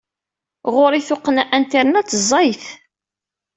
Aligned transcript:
Ɣur-i 0.73 1.01
tuqqna 1.07 1.43
Internet 1.59 2.17
ẓẓayet. 2.21 2.65